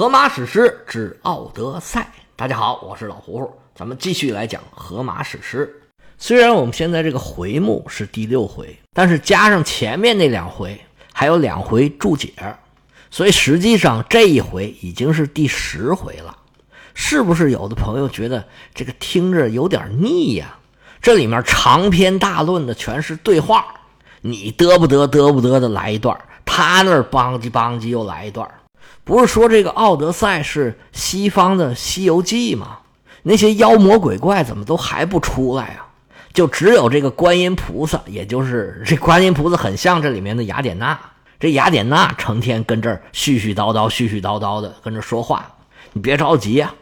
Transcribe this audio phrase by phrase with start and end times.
[0.00, 2.00] 荷马史诗之《奥德赛》，
[2.34, 5.70] 大家好，我是老胡胡，咱们继续来讲荷马史诗。
[6.16, 10.80] 虽然我们现在这个回目是第六回，但是加上前面那两回，
[11.12, 12.32] 还有两回注解，
[13.10, 16.34] 所以实际上这一回已经是第十回了。
[16.94, 18.42] 是不是有的朋友觉得
[18.74, 20.56] 这个听着有点腻呀？
[21.02, 23.66] 这里面长篇大论的全是对话，
[24.22, 28.50] 你嘚不嘚嘚不嘚的来一段，他那儿邦叽邦叽又来一段。
[29.10, 32.78] 不是说这个《奥德赛》是西方的《西游记》吗？
[33.24, 35.90] 那些妖魔鬼怪怎么都还不出来啊？
[36.32, 40.96] 就只有这个观音菩萨，也就是 这观音菩萨很像这里面的雅典娜。
[41.40, 45.44] 这雅典娜成天跟这儿絮絮叨叨、絮絮叨叨的跟这说话。
[45.92, 46.72] 你别着急呀，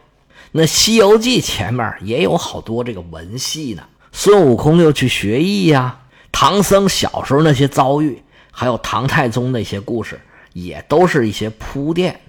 [0.51, 3.81] 那《西游记》前面也有好多这个文戏呢。
[4.11, 6.01] 孙悟空又去学艺呀，
[6.31, 10.21] 唐僧小时候那些遭遇，还有唐太宗那些故事。
[10.53, 12.19] 也都是一些铺垫，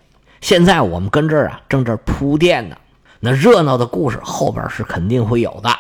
[0.41, 2.77] 现在我们跟这儿啊，正这儿铺垫呢。
[3.21, 5.71] 那热闹的故事后边是肯定会有的，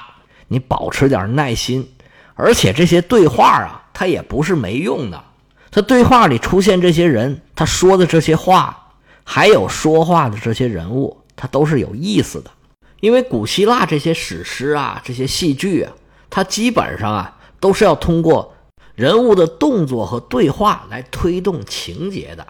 [0.49, 1.89] 你保持点耐心。
[2.35, 5.23] 而且这些对话啊，它也不是没用的。
[5.71, 8.93] 它对话里出现这些人，他说的这些话，
[9.25, 12.51] 还有说话的这些人物，它都是有意思的。
[13.01, 15.93] 因为古希腊这些史诗啊，这些戏剧啊，
[16.29, 18.55] 它基本上啊，都是要通过。
[19.01, 22.47] 人物的动作和对话来推动情节的，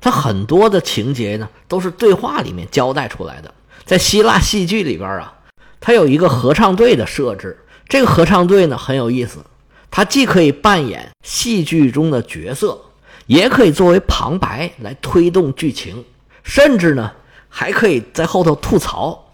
[0.00, 3.54] 它很多的情节呢都是对话里面交代出来的。
[3.84, 5.32] 在希腊戏剧里边啊，
[5.80, 7.56] 它有一个合唱队的设置，
[7.88, 9.44] 这个合唱队呢很有意思，
[9.92, 12.80] 它既可以扮演戏剧中的角色，
[13.26, 16.04] 也可以作为旁白来推动剧情，
[16.42, 17.12] 甚至呢
[17.48, 19.24] 还可以在后头吐槽，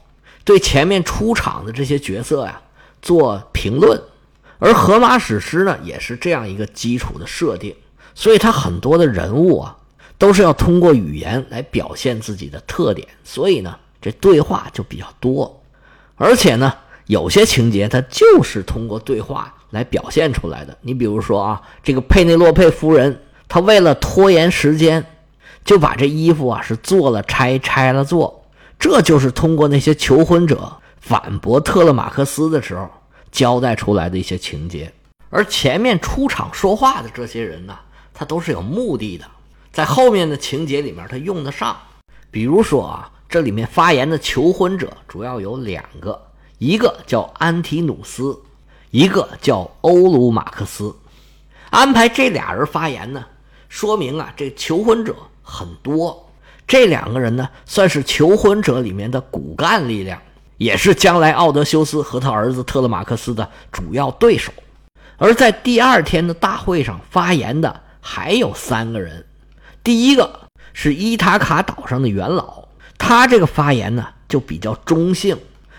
[0.44, 2.60] 对前面出场的这些角色呀
[3.00, 3.98] 做评论。
[4.58, 7.74] 而荷马史诗呢，也是这样一个基础的设定，
[8.14, 9.76] 所以它很多的人物啊，
[10.18, 15.62] 都是要通过语言来表现自己的特点，所以呢，这对话就比较多。
[16.16, 16.72] 而且呢，
[17.06, 20.76] 有些情节它就是通过对话来表现出来的。
[20.80, 25.04] 你比如说啊，这个佩内洛佩夫人，她为了拖延时间，
[25.64, 28.44] 就把这衣服啊是做了拆，拆了做，
[28.76, 32.90] 这就是通过那些求婚者反驳特勒马克斯的时候。
[33.30, 34.92] 交代出来的一些情节，
[35.30, 37.78] 而前面出场说话的这些人呢，
[38.14, 39.24] 他都是有目的的，
[39.72, 41.76] 在后面的情节里面他用得上。
[42.30, 46.20] 比如说啊，这里面发言的求婚者主要有两个，
[46.58, 48.38] 一个叫安提努斯，
[48.90, 50.94] 一个叫欧鲁马克斯。
[51.70, 53.24] 安排这俩人发言呢，
[53.68, 56.26] 说明啊，这求婚者很多。
[56.66, 60.20] 这两个人呢，算是求婚者里面的骨干力量。
[60.58, 64.52] 也是将来奥德修斯和他儿子特勒马克斯的主要对手，
[65.16, 69.24] 而在第二天的大会上发言的还有三个人。
[69.82, 70.40] 第一个
[70.74, 72.64] 是伊塔卡岛上的元老，
[72.98, 75.38] 他这个发言呢就比较中性，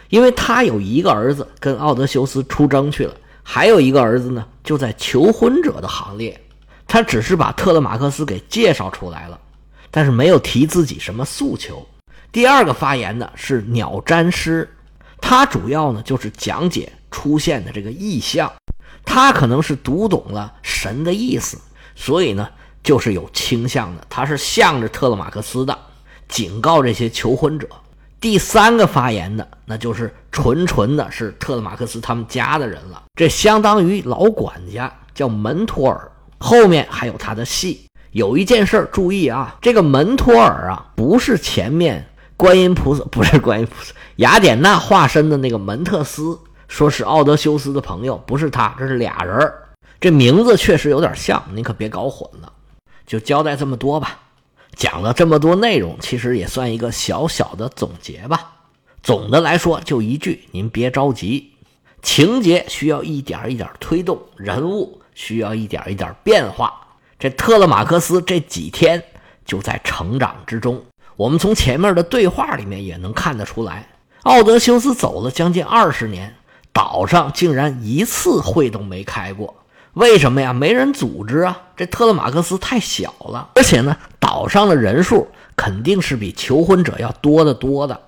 [0.10, 3.14] 因为他有一个儿子跟奥德修斯出征去了，
[3.44, 6.40] 还有一个儿子呢就在求婚者的行列，
[6.88, 9.40] 他只是把特勒马克斯给介绍出来了，
[9.92, 11.86] 但是没有提自己什么诉求。
[12.32, 14.70] 第二个发言的是鸟占师，
[15.20, 18.52] 他主要呢就是讲解出现的这个意象，
[19.04, 21.58] 他可能是读懂了神的意思，
[21.96, 22.48] 所以呢
[22.84, 25.76] 就是有倾向的，他是向着特勒马克斯的，
[26.28, 27.68] 警告这些求婚者。
[28.22, 37.88] 第三个发言的那就是纯纯的是特勒马克斯他们家的人了，这相当于老管家，叫门托尔，后面还有他的戏。
[38.12, 42.06] 有一件事注意啊，这个门托尔啊不是前面。
[42.40, 46.40] 观音菩萨 不是观音菩萨，雅典娜化身的那个门特斯，
[46.70, 49.54] 说是奥德修斯的朋友，不是他，这是俩人
[50.00, 52.54] 这名字确实有点像，您可别搞混了。
[53.06, 54.18] 就交代这么多吧，
[54.74, 58.54] 讲了这么多内容，其实也算一个小小的总结吧。
[59.04, 61.52] 总的来说，就一句，您别着急，
[62.02, 66.74] 情节需要一点一点推动，人物需要一点一点变化。
[67.20, 69.04] 这特勒马克斯这几天
[69.44, 70.82] 就在成长之中。
[71.20, 73.90] 我们从前面的对话里面也能看得出来，
[74.24, 76.34] 奥德修斯走了将近二十年，
[76.72, 79.54] 岛上竟然一次会都没开过。
[79.96, 80.54] 为什么呀？
[80.54, 81.62] 没人组织啊！
[81.76, 85.28] 这特勒马克斯太小了，而且呢，岛上的人数
[85.58, 88.00] 肯定是比求婚者要多得多的。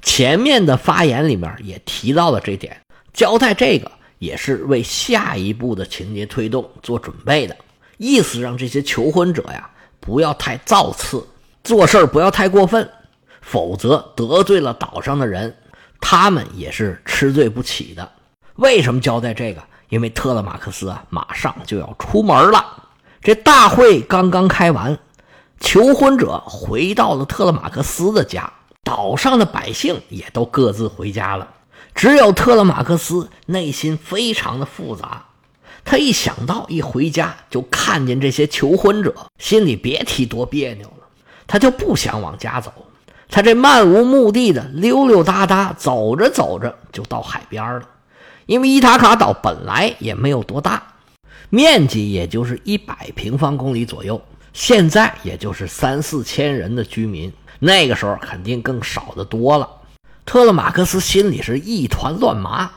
[0.00, 2.80] 前面的发言里面也提到了这点，
[3.12, 3.90] 交代这个
[4.20, 7.56] 也是为下一步的情节推动做准备的，
[7.96, 9.68] 意思让这些求婚者呀
[9.98, 11.26] 不要太造次。
[11.62, 12.90] 做事不要太过分，
[13.40, 15.56] 否则得罪了岛上的人，
[16.00, 18.10] 他们也是吃罪不起的。
[18.56, 19.62] 为什么交代这个？
[19.88, 22.64] 因为特勒马克思啊，马上就要出门了。
[23.20, 24.98] 这大会刚刚开完，
[25.58, 28.52] 求婚者回到了特勒马克思的家，
[28.84, 31.48] 岛上的百姓也都各自回家了。
[31.94, 35.26] 只有特勒马克思内心非常的复杂，
[35.84, 40.99] 他一想到一回家就看见这些求婚者，心里别提多别扭了。
[41.50, 42.72] 他就不想往家走，
[43.28, 47.82] 他这漫无目的的溜溜达达，走着走着就到海边了。
[48.46, 50.80] 因为伊塔卡岛本来也没有多大，
[51.48, 59.68] 面积也就是一百平方公里左右，现在也就是三四千人的居民，那个时候肯定更少的多了。
[60.24, 62.70] 特勒马克斯心里是一团乱麻，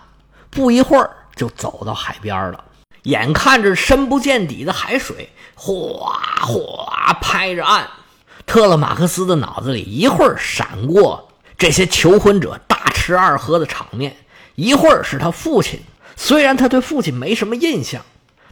[0.50, 2.66] 不一会儿就走到海边了。
[3.04, 7.88] 眼看着深不见底的海水哗哗拍着岸，
[8.46, 14.16] 特勒马克斯的脑子里一会儿闪过这些求婚者大吃二喝的场面，
[14.56, 15.80] 一会儿是他父亲。
[16.16, 18.02] 虽然他对父亲没什么印象，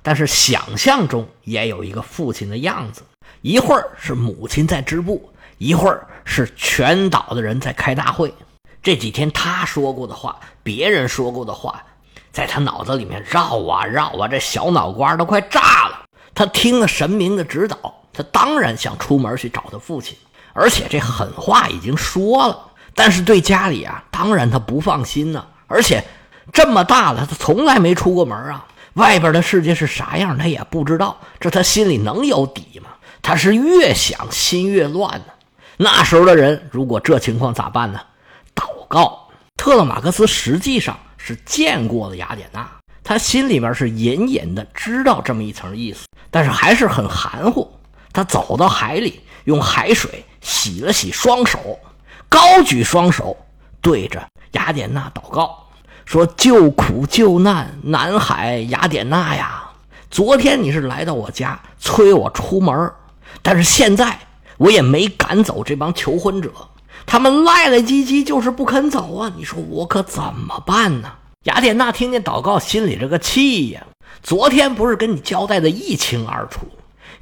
[0.01, 3.03] 但是想象中也有一个父亲的样子。
[3.41, 8.33] 一会儿是母亲在织布，一会儿是全岛的人在开大会。
[8.81, 11.83] 这几天他说过的话，别人说过的话，
[12.31, 16.05] 在他脑子里面绕啊绕啊，这小脑瓜都快炸了。
[16.33, 20.17] 他听了神明的指导，他当然想出门去找他父亲，
[20.53, 22.71] 而且这狠话已经说了。
[22.93, 25.45] 但是对家里啊，当然他不放心呢。
[25.67, 26.03] 而且
[26.51, 31.17] 这么大了，他从来没出过门啊，外边的世界是啥样，他也不知道。
[31.39, 32.89] 这他心里能有底吗？
[33.21, 35.25] 他是越想心越乱呢。
[35.77, 38.01] 那时候的人，如果这情况咋办呢？
[38.53, 42.69] 祷告特勒马克斯实际上是见过了雅典娜，
[43.03, 47.71] 他心里面是隐隐的知道这么一层意思，但是还是很含糊。
[48.13, 51.79] 他走到海里，用海水洗了洗双手，
[52.27, 53.37] 高举双手
[53.81, 54.21] 对着
[54.51, 55.67] 雅典娜祷告，
[56.05, 59.69] 说：“救苦救难，南海雅典娜呀！
[60.09, 62.91] 昨天你是来到我家催我出门，
[63.41, 64.19] 但是现在
[64.57, 66.51] 我也没赶走这帮求婚者。”
[67.07, 69.31] 他们赖赖唧唧，就是不肯走啊！
[69.35, 71.11] 你说我可怎么办呢？
[71.45, 73.83] 雅典娜听见祷告，心里这个气呀！
[74.21, 76.67] 昨天不是跟你交代的一清二楚，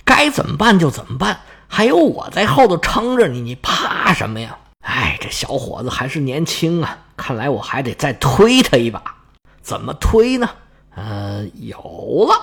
[0.10, 4.58] 该怎么办就怎么办，还有我在后头撑着你，你怕什么呀？
[4.84, 9.04] 哎，这小伙子还是年轻啊，看来我还得再推他一把。
[9.62, 10.50] 怎么推呢？
[10.96, 11.78] 呃，有
[12.28, 12.36] 了，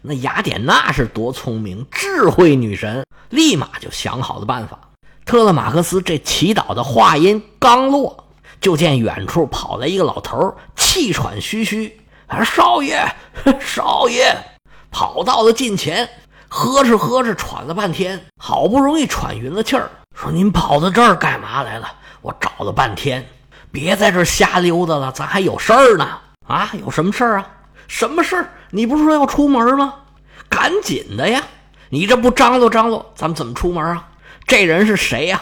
[0.00, 4.78] 那雅典娜是多聪明，智慧女神，立马就想好了办法。
[5.26, 8.28] 特勒马克斯这祈祷的话音刚落，
[8.62, 12.00] 就见远处跑来一个老头，气喘吁吁。
[12.42, 13.06] 少爷，
[13.60, 14.34] 少爷，
[14.90, 16.08] 跑到了近前，
[16.52, 21.86] 呵哧呵哧喘了半天，好不容易喘匀了气儿，说：“您跑到这儿干嘛来了？
[22.22, 23.24] 我找了半天，
[23.70, 26.18] 别在这儿瞎溜达了，咱还有事儿呢。
[26.48, 27.46] 啊，有什么事儿啊？
[27.86, 28.50] 什么事儿？
[28.70, 29.94] 你不是说要出门吗？
[30.48, 31.40] 赶紧的呀！
[31.88, 34.08] 你这不张罗张罗，咱们怎么出门啊？”
[34.44, 35.40] 这人是谁呀？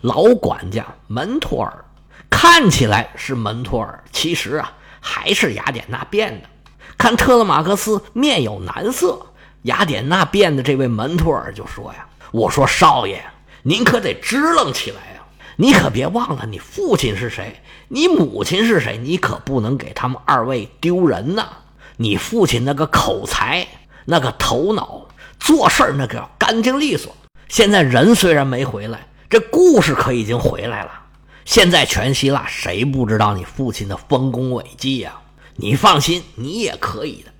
[0.00, 1.84] 老管家门托尔，
[2.30, 6.48] 看起来是门托尔，其实啊还是雅典娜变的。
[6.96, 9.20] 看特勒马克斯面有难色，
[9.62, 13.24] 雅典娜变的这位门托尔就说呀：“我说少爷，
[13.62, 15.22] 您可得支棱起来呀！
[15.56, 21.46] 你可别忘了你父亲是谁，你母亲是谁，你可不能给他们二位丢人呐！
[21.96, 23.66] 你父亲那个口才，
[24.04, 25.08] 那个头脑，
[25.40, 27.14] 做事那个干净利索。”
[27.48, 30.90] 现在人虽然没回来，这故事可已经回来了。
[31.44, 35.14] 现在全希腊谁不知道你父亲的丰功伟绩呀？
[35.54, 37.32] 你放心，你也可以的。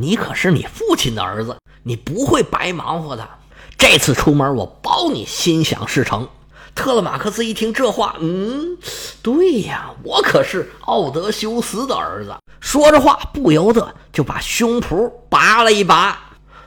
[0.00, 3.28] 你可是你父亲的儿子，你不会白忙活的。
[3.76, 6.26] 这次出门，我保你心想事成。
[6.74, 8.78] 特勒马克斯一听这话，嗯，
[9.20, 12.34] 对呀，我可是奥德修斯的儿子。
[12.60, 16.18] 说着话，不由得就把胸脯拔了一拔。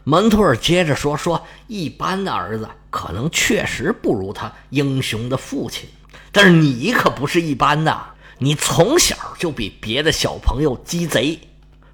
[0.04, 5.90] 门托尔接着说：“说一般的儿子。”可能确实不如他英雄的父亲，
[6.32, 8.00] 但是你可不是一般的，
[8.38, 11.40] 你从小就比别的小朋友鸡贼，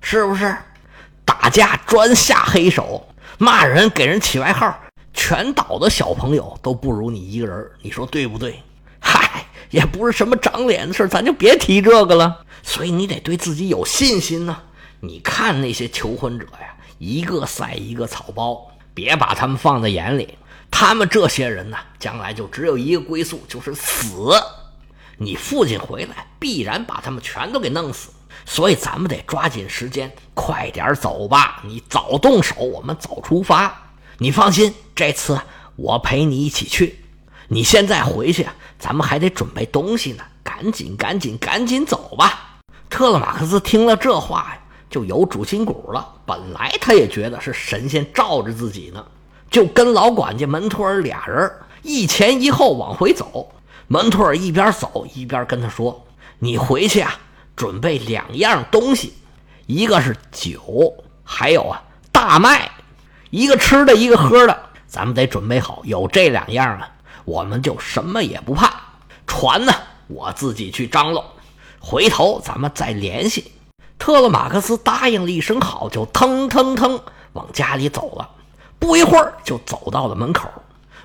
[0.02, 0.54] 是不是？
[1.30, 3.08] 打架专下黑手，
[3.38, 4.80] 骂人给人起外号，
[5.14, 8.64] 全岛的小朋友都不如你一个人，你说对不对？
[9.00, 12.44] 嗨，也不是什么长脸的事，咱就别提这个了。
[12.64, 14.58] 所以你得对自己有信心呢。
[15.02, 20.36] 你看那些求婚者呀，一个赛一个草包，别把他们放在眼里。
[20.72, 24.34] 他们这些人呢，将来就只有一个归宿，就是死。
[25.18, 28.10] 你父亲回来，必然把他们全都给弄死。
[28.46, 31.62] 所以咱们得抓紧时间，快点走吧。
[31.64, 33.92] 你早动手，我们早出发。
[34.18, 35.40] 你放心，这次
[35.76, 37.00] 我陪你一起去。
[37.48, 40.24] 你现在回去，咱们还得准备东西呢。
[40.44, 42.58] 赶紧，赶紧，赶紧走吧。
[42.90, 46.16] 特勒马克斯听了这话呀，就有主心骨了。
[46.26, 49.06] 本来他也觉得是神仙罩着自己呢。
[49.50, 53.52] 就跟老管家门托尔俩人一前一后往回走。
[53.88, 56.06] 门徒儿一边走一边跟他说
[56.38, 57.20] ：“你回去啊，
[57.60, 59.14] 准备两样东西，
[59.66, 60.94] 一个是酒，
[61.26, 62.72] 还有啊大麦，
[63.32, 65.82] 一个吃的，一个喝的，咱们得准备好。
[65.84, 66.90] 有这两样啊，
[67.26, 68.72] 我们就什么也不怕。
[69.28, 69.74] 船呢，
[70.08, 71.36] 我自己去张罗，
[71.82, 73.52] 回头咱们再联系。”
[74.00, 76.98] 特勒马克思答应了一声好，就腾腾腾
[77.34, 78.30] 往家里走了。
[78.80, 80.50] 不一会儿就走到了门口，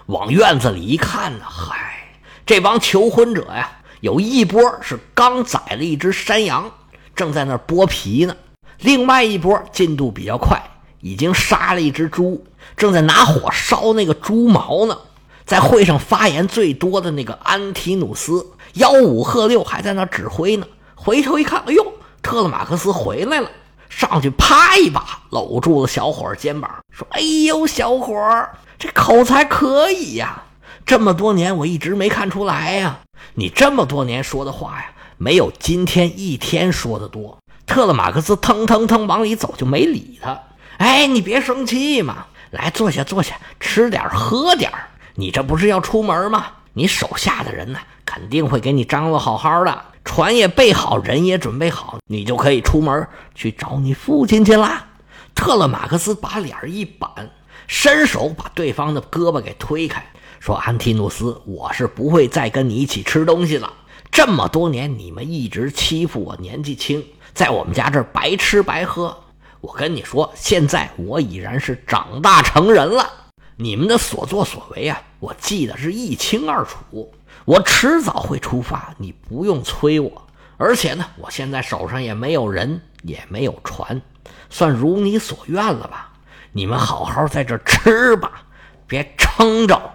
[0.06, 2.14] 往院子里一看呢，嗨！
[2.46, 3.72] 这帮求婚者呀，
[4.04, 6.70] 有一波是刚宰了一只山羊，
[7.16, 8.34] 正在那剥皮呢；
[8.80, 10.62] 另外一波进度比较快，
[11.00, 12.44] 已经杀了一只猪，
[12.76, 14.98] 正在拿火烧那个猪毛呢。
[15.46, 20.66] 在会上发言最多的那个安提努斯，吆五喝六，还在那指挥呢。
[20.94, 23.50] 回头一看，哎呦，特勒马克斯回来了，
[23.88, 30.42] 上去啪一把搂住了小伙儿肩膀，说：“哎呦，小伙儿这口才可以呀。”
[30.86, 33.00] 这么多年，我一直没看出来呀！
[33.34, 37.38] 你这么多年说的话呀，没有今天一天说的多。
[37.64, 40.38] 特勒马克思腾腾腾往里走，就没理他。
[40.76, 44.70] 哎，你别生气嘛，来坐下坐下，吃点喝点
[45.14, 46.48] 你这不是要出门吗？
[46.74, 54.86] 你手下的人呢，肯定会给你张罗好好的，船也备好，人也准备好，你就可以出门去找你父亲去啦。
[55.34, 57.30] 特勒马克思把脸一板，
[57.66, 60.04] 伸手把对方的胳膊给推开。
[60.44, 63.72] 说安提努斯，我是不会再跟你一起吃东西了。
[64.10, 69.16] 这么多年，你们一直欺负我年纪轻，在我们家这儿白吃白喝。
[69.62, 73.10] 我跟你说，现在我已然是长大成人了，
[73.56, 77.10] 你们的所作所为啊，我记得是一清二楚。
[77.46, 80.26] 我迟早会出发，你不用催我。
[80.58, 84.02] 而且呢，我现在手上也没有人，也没有船，
[84.50, 86.12] 算如你所愿了吧？
[86.52, 88.42] 你们好好在这吃吧，
[88.86, 89.90] 别撑着。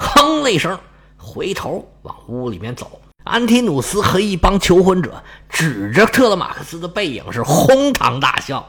[0.00, 0.76] 哼了一声，
[1.18, 3.00] 回头往屋里面走。
[3.24, 8.66] 安提努斯和一帮求婚者指着特勒马克斯的背影是哄堂大笑。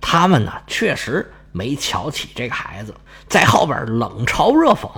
[0.00, 2.92] 他们呢，确实没瞧起这个孩子，
[3.28, 4.88] 在后边冷嘲热讽：“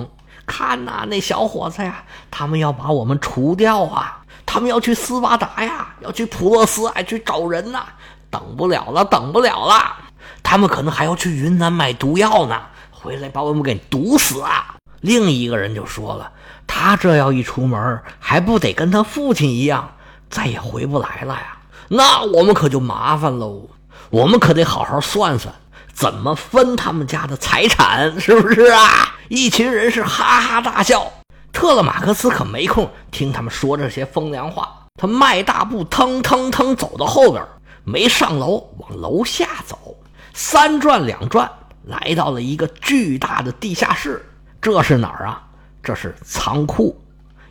[0.47, 4.23] 看呐，那小伙子呀，他们要把我们除掉啊！
[4.47, 7.85] 他们要去斯巴达呀，要去普洛斯，还去找人呐！
[8.31, 9.97] 等不了了，等不了了！
[10.43, 12.59] 他们可能还要去云南买毒药呢，
[12.91, 14.75] 回来把我们给毒死啊！”
[15.05, 16.33] 另一个人就说了
[16.67, 19.97] ：“他这要一出门，还不得跟他父亲一样，
[20.31, 21.59] 再也回不来了呀？
[21.89, 23.69] 那我们可就麻烦喽！
[24.09, 25.55] 我们可得好好算算，
[25.93, 31.13] 怎么分他们家的财产，是不是啊？” 一群人是哈哈大笑。
[31.53, 37.45] 特勒马克思可没空听他们说这些风凉话，他迈大步腾腾腾走到后边，
[37.85, 39.99] 没上楼，往楼下走，
[40.33, 41.51] 三转两转，
[41.85, 44.25] 来到了一个巨大的地下室。
[44.65, 45.47] 这是哪儿啊？
[45.83, 46.99] 这是仓库，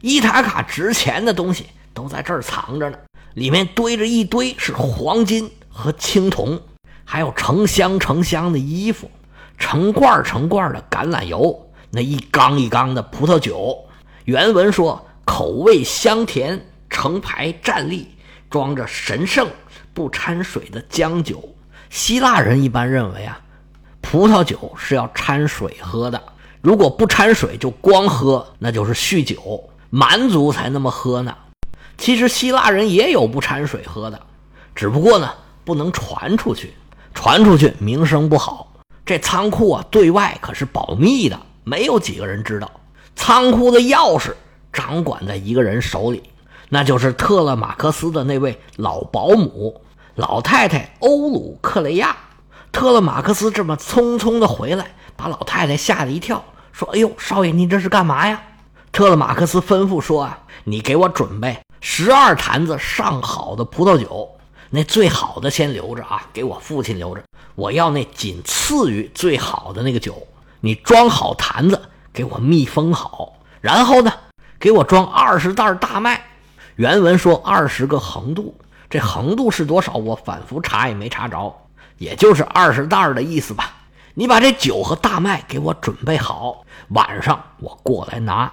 [0.02, 2.98] 伊塔卡值钱的东西都在这儿藏着呢。
[3.36, 6.60] 里面堆着一堆是黄金和青铜，
[7.06, 9.12] 还有成箱成箱的衣服，
[9.60, 13.78] 成罐成罐的橄榄油，那一缸一缸的葡萄酒。
[14.26, 18.08] 原文说口味香甜，成排站立，
[18.50, 19.48] 装着神圣
[19.94, 21.48] 不掺水的浆酒。
[21.92, 23.40] 希腊人一般认为啊，
[24.02, 26.20] 葡萄酒是要掺水喝的。
[26.64, 29.70] 如果不掺水就光喝，那就是酗酒。
[29.90, 31.36] 蛮族才那么喝呢。
[31.98, 34.20] 其实希腊人也有不掺水喝的，
[34.74, 35.30] 只不过呢
[35.66, 36.74] 不能传出去，
[37.14, 38.74] 传出去名声不好。
[39.06, 42.72] 这仓库啊对外可是保密的，没有几个人知道。
[43.14, 44.34] 仓库的钥匙
[44.72, 46.24] 掌管在一个人手里，
[46.70, 49.82] 那就是特勒马克思的那位老保姆
[50.16, 52.16] 老太太欧鲁克雷亚。
[52.72, 56.44] 特勒马克思这么匆匆的回来，把老太太吓了一跳。
[56.74, 58.42] 说：“哎呦，少爷，你这是干嘛呀？”
[58.92, 64.30] 特勒马克思吩咐说：“啊，你给我准备十二坛子上好的葡萄酒，
[64.72, 67.24] 那最好的先留着啊，给我父亲留着。
[67.56, 70.28] 我要那仅次于最好的那个酒。
[70.62, 71.80] 你装好坛子，
[72.12, 73.34] 给我密封好。
[73.62, 74.12] 然后呢，
[74.60, 76.26] 给我装二十袋大麦。
[76.76, 78.56] 原文说二十个横度，
[78.90, 79.94] 这横度是多少？
[79.94, 81.56] 我反复查也没查着，
[81.98, 83.76] 也就是二十袋的意思吧。”
[84.16, 88.52] 你把这酒和大麦给我准备好，晚上我过来拿。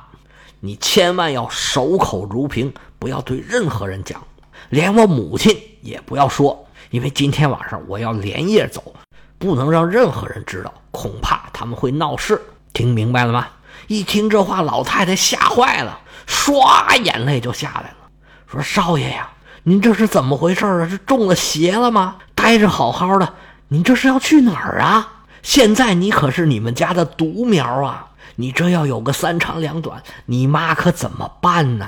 [0.60, 4.22] 你千万要守口如瓶，不要对任何人讲，
[4.70, 8.94] 连我母亲也不要说，因为今天晚上我要连夜走，
[9.38, 12.40] 不能让任何人知道，恐怕他们会闹事。
[12.72, 13.46] 听明白了吗？
[13.86, 17.96] 一听这话，老太太吓坏了，唰，眼泪就下来了，
[18.46, 19.30] 说：“少爷呀，
[19.64, 20.88] 您这是怎么回事啊？
[20.88, 22.16] 是中了邪了吗？
[22.34, 23.34] 待着好好的，
[23.68, 28.06] 您这是要去哪儿啊？”现在你可是你们家的独苗啊！
[28.36, 31.86] 你这要有个三长两短，你妈可怎么办呢？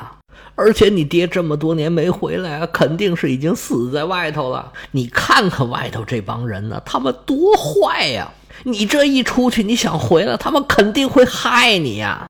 [0.54, 4.72] 而且你爹这么多年没回来啊，肯定是已经死在外头了。
[4.90, 8.30] 你看看外头这帮人呢，他们多坏呀！
[8.64, 12.26] 你这一出去，你想回来，他们肯定会害你呀。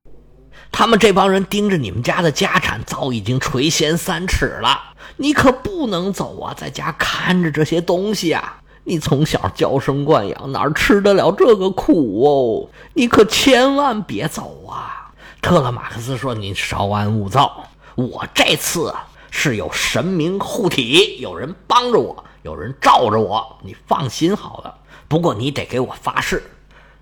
[0.71, 4.79] 他们这帮人盯着你们家的家产，早已经垂涎三尺了。
[5.17, 8.61] 你可不能走啊，在家看着这些东西啊。
[8.85, 12.69] 你从小娇生惯养，哪吃得了这个苦哦？
[12.93, 15.11] 你可千万别走啊！
[15.41, 24.75] 特勒马克思说：“你稍安勿躁，我这次啊是有神明护体，有人帮着我，有人罩着我，你放心好了。
[25.07, 26.43] 不过你得给我发誓，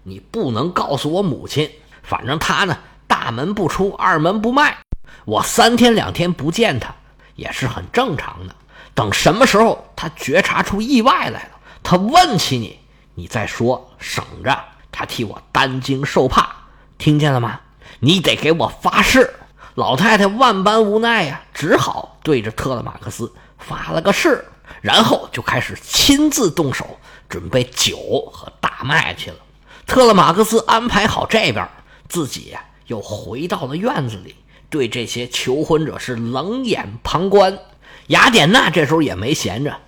[0.04, 1.70] 你不能告诉我母亲。
[2.04, 4.78] 反正她呢，大门不出，二门不迈。
[5.26, 6.94] 我三天两天不见她，
[7.36, 8.56] 也是很正常的。
[8.94, 11.50] 等什么时候她觉察出意外来了。”
[11.84, 12.80] 他问起你，
[13.16, 14.58] 你再说，省着
[14.92, 16.50] 他替我担惊受怕，
[16.98, 17.60] 听见了吗？
[18.00, 19.34] 你得给我发誓。
[19.76, 24.44] 老太太万般无奈呀，只好对着特勒马克思发了个誓，
[24.82, 29.38] 然后就开始亲自动手准备酒和大麦去了。
[29.86, 31.68] 特勒马克思安排好这边，
[32.10, 34.36] 自己呀又回到了院子里，
[34.70, 37.58] 对这些求婚者是冷眼旁观。
[38.08, 39.80] 雅典娜这时候也没闲着。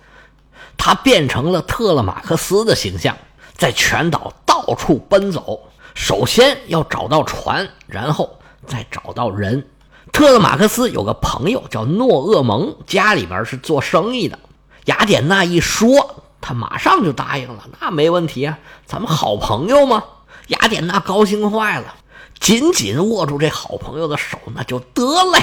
[0.76, 3.16] 他变成了特勒马克斯的形象，
[3.56, 5.60] 在全岛到处奔走。
[5.94, 9.66] 首先要找到船，然后再找到人。
[10.12, 14.38] 特勒马克斯有个朋友叫诺厄蒙，家里边是做生意的。
[14.84, 17.64] 雅典娜一说，他马上就答应了。
[17.80, 20.04] 那没问题啊，咱们好朋友嘛。
[20.48, 21.94] 雅典娜高兴坏了，
[22.38, 25.02] 紧紧握住这好朋友的手，那就得
[25.32, 25.42] 嘞。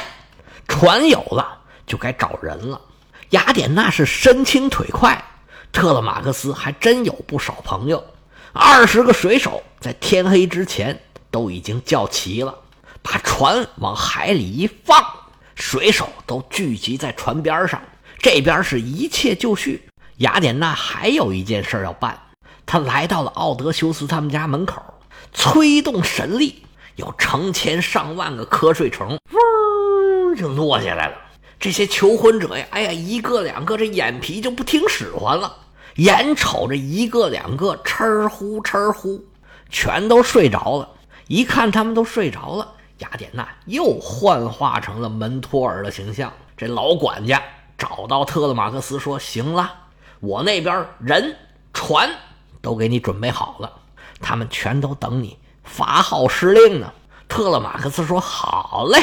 [0.68, 1.58] 船有了，
[1.88, 2.80] 就该找人了。
[3.32, 5.24] 雅典娜是身轻腿快，
[5.72, 8.04] 特勒马克斯还真有不少朋友。
[8.52, 12.54] 二十个水手在天黑之前都已经叫齐了，
[13.02, 15.02] 把船往海里一放，
[15.56, 17.82] 水手都聚集在船边上。
[18.20, 19.88] 这边是一切就绪。
[20.18, 22.20] 雅典娜还有一件事要办，
[22.66, 24.84] 她来到了奥德修斯他们家门口，
[25.34, 26.64] 催动神力，
[26.98, 31.16] 有成千上万个瞌睡虫，嗡就落下来了。
[31.62, 35.56] 这些求婚者呀，哎呀，一个两个这眼皮就不听使唤了，
[35.98, 39.24] 眼瞅着一个两个哧呼哧呼，
[39.70, 40.90] 全都睡着了。
[41.28, 46.34] 一看他们都睡着了，雅典娜又幻化成了门托尔的形象。
[46.58, 47.40] 这老管家
[47.78, 49.72] 找到特勒马克斯说：“行了，
[50.20, 51.38] 我那边人
[51.74, 52.10] 船
[52.60, 53.72] 都给你准备好了，
[54.20, 56.92] 他们全都等你发号施令呢。”
[57.30, 59.00] 特勒马克斯说：“好嘞，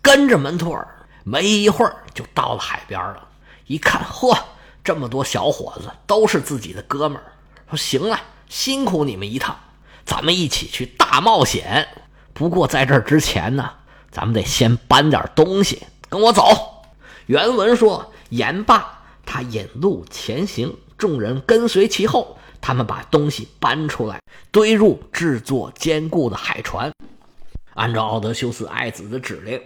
[0.00, 0.88] 跟着门托尔。”
[1.24, 3.28] 没一会儿就到了海边了，
[3.66, 4.38] 一看，嚯，
[4.84, 7.24] 这么多小伙子都是自己的哥们儿。
[7.70, 9.58] 说行了，辛苦你们一趟，
[10.04, 11.88] 咱们一起去大冒险。
[12.34, 13.70] 不过在这之前呢，
[14.10, 16.84] 咱们得先搬点东西，跟我走。
[17.26, 22.38] 原文说，言罢，他引路前行，众人跟随其后。
[22.60, 24.18] 他们把东西搬出来，
[24.50, 26.90] 堆入制作坚固的海船，
[27.74, 29.60] 按照奥德修斯爱子的指令。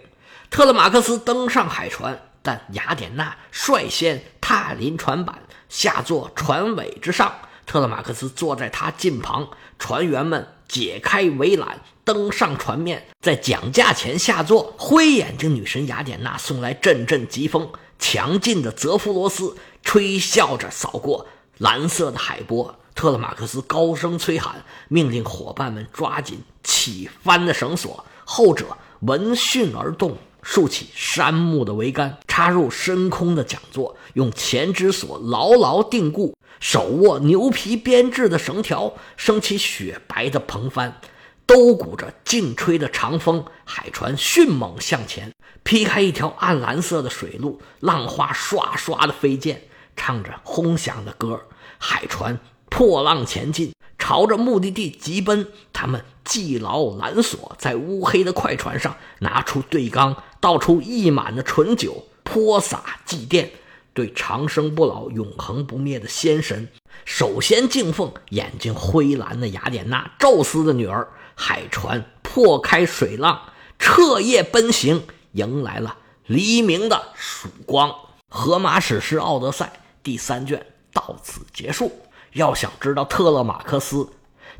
[0.49, 7.31] 特勒马克斯登上海船，但雅典娜率先踏临船板，下坐船尾之上。
[7.67, 14.73] 特勒马克斯坐在他近旁，船员们解开围栏，登上船面，在桨架前下坐。
[14.77, 21.27] 灰眼睛女神雅典娜送来阵阵疾风，强劲的泽夫罗斯吹啸着扫过
[21.59, 22.75] 蓝色的海波。
[22.95, 28.03] 特勒马克斯高声催喊，命令伙伴们抓紧起帆的绳索。
[28.25, 28.65] 后者
[29.01, 30.17] 闻讯而动。
[30.41, 40.99] 竖起杉木的桅杆，插入深空的桨座，用前支索牢牢定固，手握牛皮编制的绳条，升起雪白的蓬帆，
[41.45, 45.31] 兜鼓着劲吹的长风，海船迅猛向前，
[45.63, 49.61] 劈开一条暗蓝色的水路，浪花唰唰的飞溅，
[49.95, 51.41] 唱着轰响的歌，
[51.77, 53.71] 海船破浪前进。
[54.09, 63.49] 朝着目的地急奔，他们系牢缆索，在乌黑的快船上拿出对缸，倒出溢满的醇酒，泼洒祭奠，
[63.93, 66.69] 对长生不老、永恒不灭的仙神
[67.05, 68.11] 首先敬奉。
[68.29, 73.39] 眼睛灰蓝的雅典娜，宙斯的女儿，海船破开水浪，
[73.77, 75.95] 彻夜奔行，迎来了
[76.25, 77.91] 黎明的曙光。
[78.27, 79.65] 《荷马史诗·奥德赛》
[80.01, 81.91] 第三卷到此结束。
[82.33, 84.09] 要想知道特勒马克思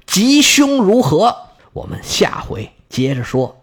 [0.05, 1.35] 吉凶如何，
[1.73, 3.58] 我们下回接着说。